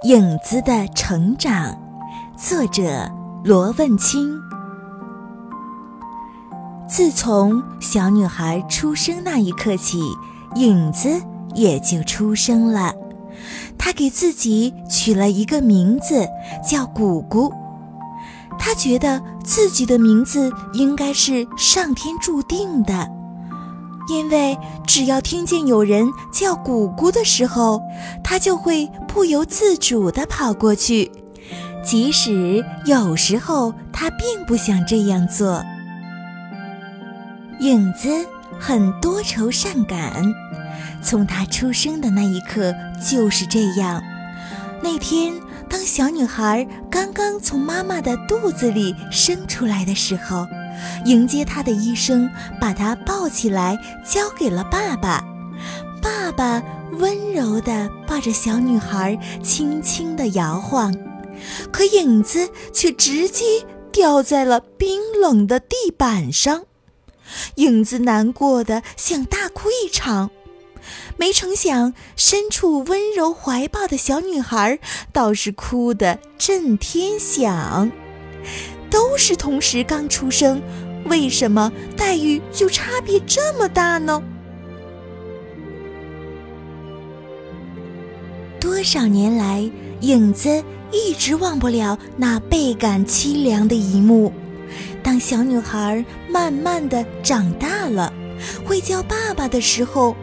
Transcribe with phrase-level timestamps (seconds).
[0.00, 1.78] 影子的成长，
[2.36, 3.08] 作者
[3.44, 4.36] 罗问清。
[6.88, 10.00] 自从小女孩出生那一刻起，
[10.56, 11.08] 影子
[11.54, 12.92] 也就出生了。
[13.78, 16.26] 她给自己取了一个名字，
[16.68, 17.52] 叫谷谷。
[18.58, 23.08] 她觉得自己的名字应该是上天注定的。
[24.08, 27.80] 因为只要听见有人叫“姑姑”的时候，
[28.22, 31.10] 他就会不由自主地跑过去，
[31.84, 35.64] 即使有时候他并不想这样做。
[37.60, 38.08] 影子
[38.58, 40.12] 很多愁善感，
[41.00, 42.74] 从他出生的那一刻
[43.08, 44.02] 就是这样。
[44.82, 45.32] 那天，
[45.70, 50.46] 当小女孩刚刚从妈妈的肚子里生出来的时候。
[51.04, 55.24] 迎接他的医生把他抱起来，交给了爸爸。
[56.02, 56.62] 爸爸
[56.92, 60.94] 温柔地抱着小女孩，轻轻地摇晃，
[61.70, 66.64] 可影子却直接掉在了冰冷的地板上。
[67.56, 70.30] 影子难过的想大哭一场，
[71.16, 74.78] 没成想，身处温柔怀抱的小女孩
[75.12, 77.90] 倒是哭得震天响。
[78.92, 80.60] 都是同时刚出生，
[81.06, 84.22] 为什么待遇就差别这么大呢？
[88.60, 89.68] 多少年来，
[90.02, 94.30] 影子一直忘不了那倍感凄凉的一幕。
[95.02, 98.12] 当小女孩慢慢的长大了，
[98.64, 100.14] 会叫爸爸的时候，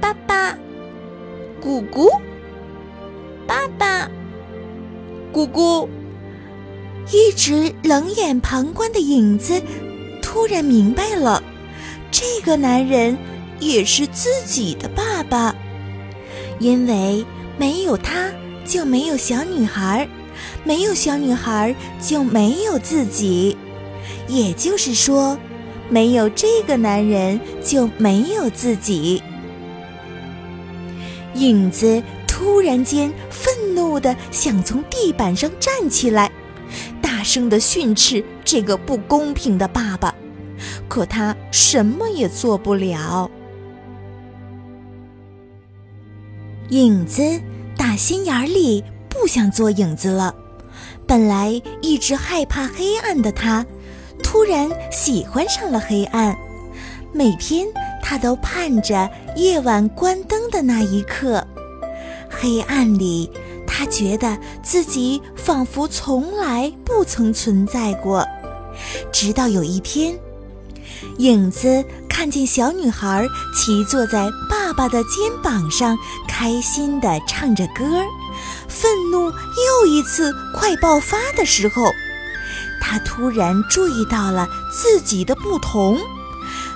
[0.00, 0.58] 爸爸，
[1.60, 2.10] 姑姑，
[3.46, 4.10] 爸爸，
[5.32, 5.88] 姑姑。
[7.10, 9.60] 一直冷眼旁观的影子，
[10.22, 11.42] 突然明白了，
[12.10, 13.16] 这个男人
[13.60, 15.54] 也是自己的爸爸，
[16.58, 17.24] 因为
[17.56, 18.30] 没有他
[18.64, 20.08] 就没有小女孩，
[20.64, 23.56] 没有小女孩就没有自己，
[24.26, 25.38] 也就是说，
[25.88, 29.22] 没有这个男人就没有自己。
[31.34, 36.30] 影子突然间愤怒的想从地板上站起来。
[37.24, 40.14] 大声的训斥这个不公平的爸爸，
[40.90, 43.30] 可他什么也做不了。
[46.68, 47.22] 影子
[47.78, 50.34] 打心眼里不想做影子了，
[51.06, 53.64] 本来一直害怕黑暗的他，
[54.22, 56.36] 突然喜欢上了黑暗。
[57.14, 57.66] 每天
[58.02, 61.42] 他都盼着夜晚关灯的那一刻，
[62.28, 63.30] 黑暗里。
[63.76, 68.24] 他觉得自己仿佛从来不曾存在过，
[69.12, 70.16] 直到有一天，
[71.18, 75.98] 影子看见小女孩骑坐在爸爸的肩膀上，
[76.28, 77.84] 开心地唱着歌，
[78.68, 81.82] 愤怒又一次快爆发的时候，
[82.80, 85.98] 他突然注意到了自己的不同，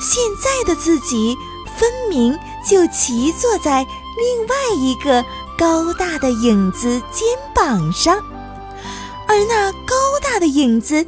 [0.00, 1.36] 现在的自己
[1.76, 5.24] 分明就骑坐在另外一个。
[5.56, 8.18] 高大的影子肩膀上，
[9.28, 11.06] 而那高大的影子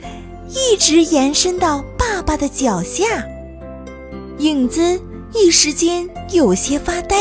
[0.48, 3.04] 一直延伸到爸爸的脚下。
[4.38, 5.00] 影子
[5.32, 7.16] 一时间有些发呆，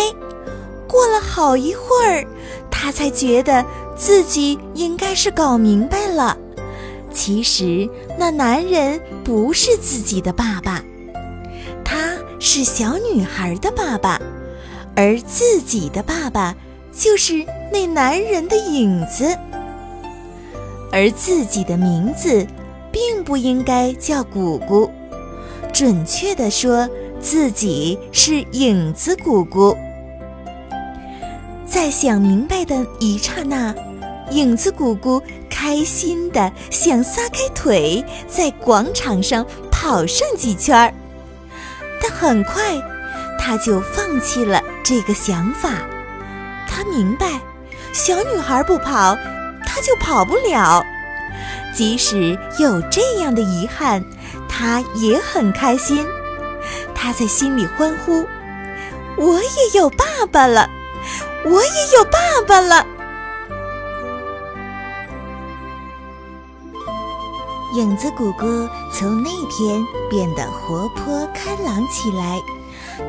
[0.87, 2.25] 过了好一会儿，
[2.69, 3.65] 他才觉得
[3.95, 6.37] 自己应该是搞明白了。
[7.11, 10.83] 其实那男人不是自己的爸爸，
[11.83, 11.97] 他
[12.39, 14.21] 是小女孩的爸爸，
[14.95, 16.55] 而自己的爸爸。
[16.97, 19.37] 就是那男人的影子，
[20.93, 22.47] 而自己的名字
[22.89, 24.89] 并不应该叫姑姑，
[25.73, 26.89] 准确的说，
[27.19, 29.75] 自己是影子姑姑。
[31.65, 33.75] 在想明白的一刹那，
[34.31, 40.93] 影子姑姑开心的想撒开腿，在广场上跑上几圈儿，
[42.01, 42.81] 但很快，
[43.37, 45.85] 他就放弃了这个想法。
[46.95, 47.41] 明白，
[47.91, 49.17] 小女孩不跑，
[49.65, 50.81] 他就跑不了。
[51.75, 54.01] 即使有这样的遗憾，
[54.47, 56.07] 他也很开心。
[56.93, 58.25] 他在心里欢呼
[59.19, 60.69] ：“我也有爸爸了，
[61.43, 62.17] 我也有爸
[62.47, 62.85] 爸了。”
[67.75, 72.41] 影子谷谷从那天变得活泼开朗起来。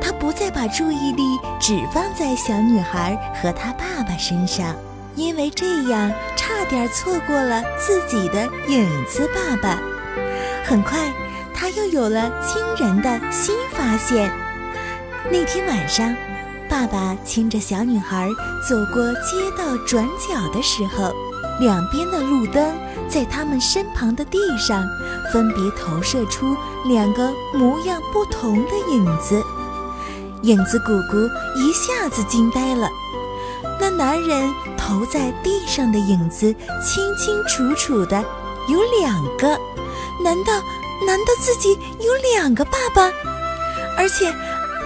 [0.01, 1.23] 他不再把注意力
[1.59, 4.75] 只放在小女孩和她爸爸身上，
[5.15, 9.79] 因为这样差点错过了自己的影子爸爸。
[10.65, 11.11] 很快，
[11.53, 14.31] 他又有了惊人的新发现。
[15.31, 16.15] 那天晚上，
[16.69, 18.27] 爸爸牵着小女孩
[18.67, 21.13] 走过街道转角的时候，
[21.59, 22.75] 两边的路灯
[23.09, 24.83] 在他们身旁的地上
[25.31, 26.55] 分别投射出
[26.85, 29.41] 两个模样不同的影子。
[30.43, 31.17] 影子姑姑
[31.55, 32.89] 一下子惊呆了。
[33.79, 36.53] 那男人投在地上的影子
[36.83, 38.23] 清清楚楚的，
[38.67, 39.59] 有两个。
[40.23, 40.53] 难道，
[41.05, 43.11] 难道自己有两个爸爸？
[43.97, 44.33] 而且，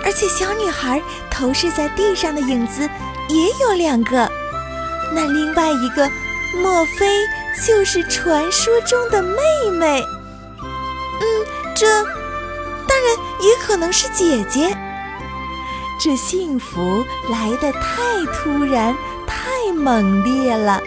[0.03, 2.81] 而且小女孩投射在地上的影子
[3.29, 4.29] 也有两个。
[5.13, 6.09] 那另外一个，
[6.61, 7.25] 莫非
[7.65, 10.05] 就是传说中的妹妹？
[10.61, 11.45] 嗯，
[11.75, 14.75] 这当然也可能是姐姐。
[16.03, 16.81] 这幸福
[17.29, 18.01] 来得太
[18.33, 18.91] 突然，
[19.27, 20.81] 太猛烈了。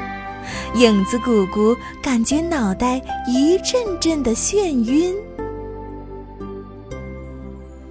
[0.75, 5.15] 影子姑姑感觉脑袋一阵阵的眩晕。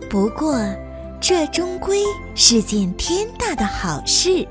[0.09, 0.59] 不过，
[1.21, 1.99] 这终归
[2.35, 4.45] 是件天大的好事。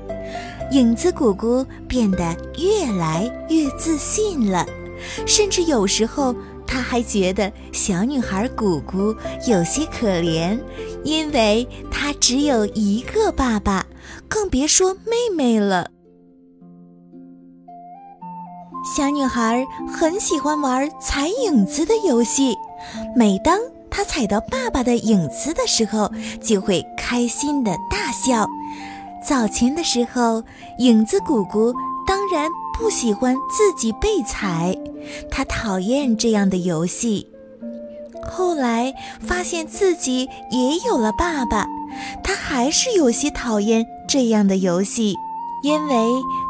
[0.71, 4.65] 影子姑姑变得越来越自信了，
[5.27, 6.33] 甚至有时候，
[6.73, 9.15] 她还觉得小女孩姑姑
[9.47, 10.59] 有些可怜，
[11.03, 13.85] 因为她只有一个爸爸，
[14.27, 15.91] 更别说妹妹了。
[18.97, 22.55] 小女孩很喜欢玩踩影子的游戏，
[23.15, 23.59] 每当
[23.91, 26.11] 她踩到爸爸的影子的时候，
[26.41, 28.49] 就会开心的大笑。
[29.23, 30.43] 早前的时候，
[30.79, 31.71] 影子姑姑
[32.07, 34.75] 当然不喜欢自己被踩，
[35.31, 37.27] 他讨厌这样的游戏。
[38.29, 41.67] 后来发现自己也有了爸爸，
[42.23, 45.15] 他还是有些讨厌这样的游戏。
[45.63, 45.95] 因为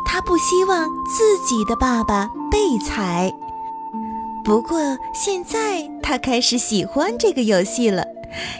[0.07, 3.31] 他不希望自己的爸爸被踩，
[4.43, 4.79] 不过
[5.13, 8.03] 现在他开始喜欢这个游戏了。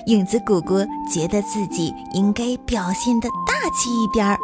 [0.06, 4.38] 影子姑姑觉得自己应该表现得大气一点儿，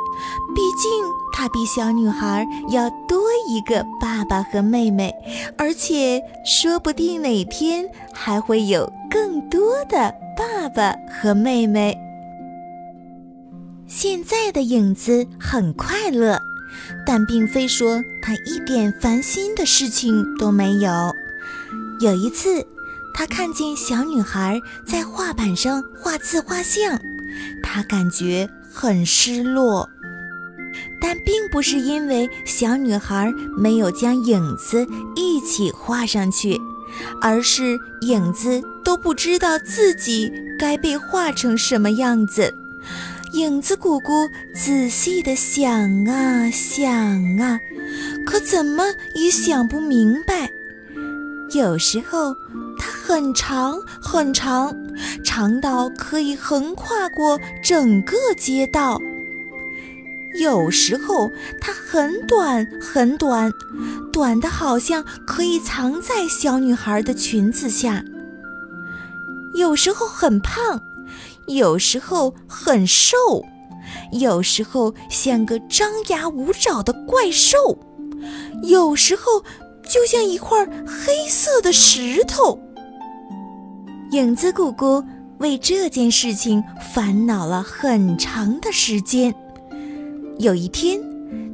[0.56, 1.06] 毕竟
[1.40, 5.16] 她比小女孩要多一个爸爸和妹妹，
[5.58, 11.98] 而且说不定哪天还会有更多的爸爸和妹妹。
[13.88, 16.38] 现在的影子很快乐，
[17.06, 20.92] 但并非说他一点烦心的事情都没有。
[22.02, 22.68] 有一次，
[23.14, 27.00] 他看见小女孩在画板上画自画像，
[27.64, 29.88] 他感觉很失落。
[31.10, 34.86] 但并不是因为小女孩没有将影子
[35.16, 36.56] 一起画上去，
[37.20, 42.54] 而是影子都不知道自己该被画成什么样子。
[43.34, 46.88] 影子姑姑仔细地想啊想
[47.40, 47.60] 啊，
[48.24, 48.84] 可怎么
[49.16, 50.52] 也想不明白。
[51.56, 52.36] 有时候
[52.78, 54.76] 它很长很长，
[55.24, 59.00] 长到可以横跨过整个街道；
[60.40, 63.52] 有时候它很短很短，
[64.12, 68.04] 短的好像可以藏在小女孩的裙子下；
[69.54, 70.82] 有时候很胖。
[71.48, 73.44] 有时候很瘦，
[74.12, 77.58] 有时候像个张牙舞爪的怪兽，
[78.62, 79.24] 有时候
[79.82, 82.60] 就像一块黑色的石头。
[84.12, 85.04] 影子姑姑
[85.40, 86.64] 为这件事情
[86.94, 89.34] 烦恼了很长的时间。
[90.40, 90.98] 有一天，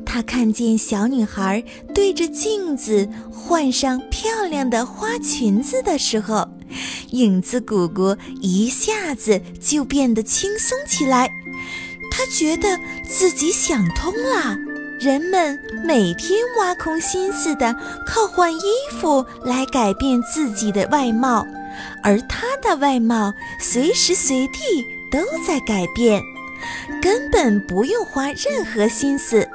[0.05, 6.47] 他看见小女孩对着镜子换上漂亮的花裙子的时候。
[7.11, 11.27] 影子姑姑一下子就变得轻松起来，
[12.11, 14.55] 她觉得自己想通了。
[14.99, 17.75] 人们每天挖空心思的
[18.05, 18.61] 靠换衣
[18.99, 21.43] 服来改变自己的外貌，
[22.03, 26.21] 而她的外貌随时随地都在改变，
[27.01, 29.47] 根本不用花任何心思。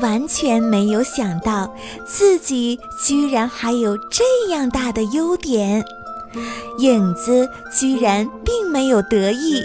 [0.00, 1.74] 完全没有想到
[2.06, 5.84] 自己居然还有这样大的优点。
[6.78, 9.62] 影子居然并没有得意，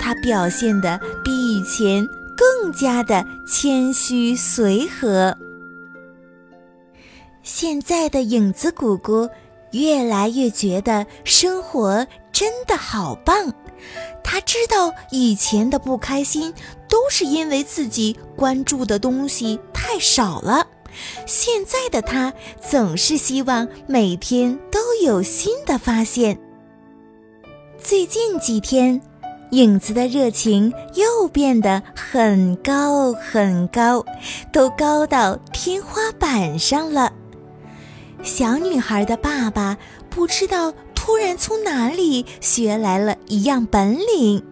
[0.00, 2.06] 他表现得比以前
[2.36, 5.36] 更加的谦虚随和。
[7.42, 9.28] 现在的影子姑姑
[9.72, 13.52] 越来越觉得生活真的好棒，
[14.22, 16.52] 她知道以前的不开心
[16.88, 20.66] 都是因为自己关注的东西太少了。
[21.26, 26.38] 现在的他总是希望每天都有新的发现。
[27.78, 29.00] 最近几天，
[29.50, 34.04] 影子的热情又变得很高很高，
[34.50, 37.12] 都高到天花板上了。
[38.22, 39.76] 小女孩的爸爸
[40.08, 40.72] 不知道
[41.06, 44.42] 突然从哪里学来了一样本领，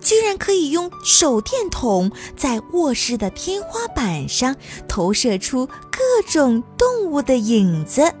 [0.00, 4.54] 居然可以用手电筒在卧室的天花板上
[4.86, 8.12] 投射出各种动物的影子：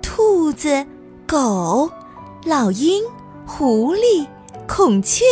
[0.00, 0.86] 兔子、
[1.26, 1.90] 狗、
[2.46, 3.04] 老鹰、
[3.44, 4.26] 狐狸、
[4.66, 5.24] 孔雀。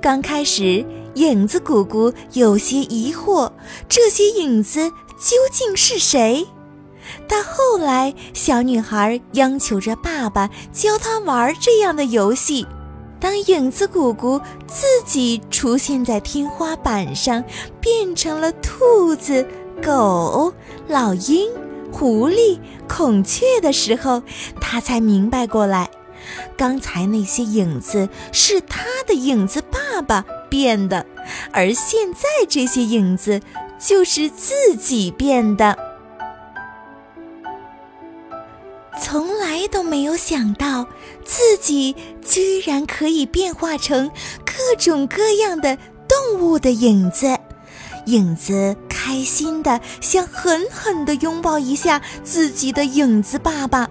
[0.00, 3.50] 刚开始，影子姑姑有些疑惑，
[3.88, 6.46] 这些影子究竟是谁？
[7.28, 12.66] 但后来，小女孩央求着爸爸教她玩这样的游戏。
[13.20, 17.44] 当影子姑姑自己出现在天花板上，
[17.80, 19.46] 变成了兔子、
[19.82, 20.54] 狗、
[20.88, 21.50] 老鹰、
[21.92, 24.22] 狐狸、孔雀的时候，
[24.58, 25.90] 她才明白过来，
[26.56, 31.04] 刚才那些影子是她的影子爸爸变的，
[31.52, 33.42] 而现在这些影子
[33.78, 35.89] 就是自己变的。
[39.00, 40.86] 从来都没有想到，
[41.24, 44.10] 自己居然可以变化成
[44.44, 45.76] 各种各样的
[46.06, 47.38] 动物的影子。
[48.06, 53.88] 影子开心的想狠狠地拥抱一下自己的影子爸爸。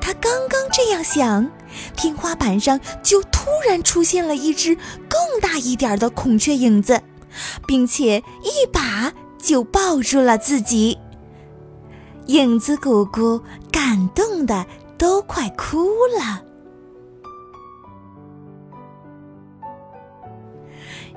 [0.00, 1.50] 他刚刚这样想，
[1.96, 4.76] 天花板上就突然出现了一只
[5.08, 7.00] 更大一点的孔雀影子，
[7.66, 10.98] 并且一把就抱住了自己。
[12.26, 13.40] 影子姑姑
[13.70, 14.66] 感动的
[14.98, 16.42] 都快哭了。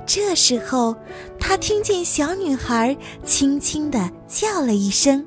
[0.05, 0.95] 这时候，
[1.39, 5.25] 她听见小女孩轻轻的叫了一声：“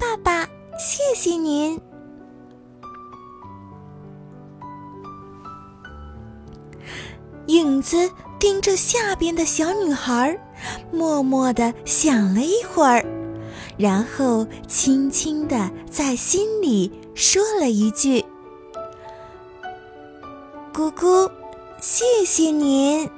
[0.00, 0.46] 爸爸，
[0.78, 1.80] 谢谢您。”
[7.48, 10.38] 影子盯着下边的小女孩，
[10.92, 13.04] 默默的想了一会儿。
[13.78, 18.24] 然后轻轻地在心里说了一句
[20.74, 21.30] ：“姑姑，
[21.80, 23.08] 谢谢您。”